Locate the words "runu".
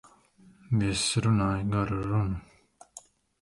2.07-2.41